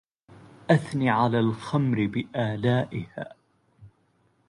أثن 0.71 1.07
على 1.07 1.39
الخمر 1.39 2.05
بآلائها 2.07 3.33